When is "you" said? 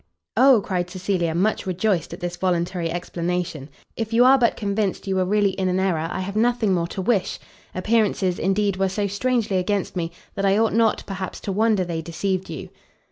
4.13-4.25, 5.05-5.15, 12.49-12.69